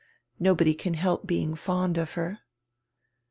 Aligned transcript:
Nobody 0.39 0.73
can 0.73 0.95
help 0.95 1.27
being 1.27 1.53
fond 1.53 1.95
of 1.99 2.13
her." 2.13 2.39